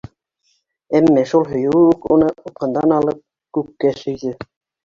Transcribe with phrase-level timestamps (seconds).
[0.99, 3.23] Әммә шул һөйөүе үк уны упҡындан алып,
[3.59, 4.35] күккә сөйҙө.